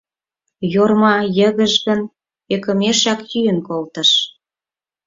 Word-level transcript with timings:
Йорма 0.73 1.15
йыгыжгын, 1.37 2.01
ӧкымешак 2.53 3.19
йӱын 3.31 3.57
колтыш. 3.67 4.11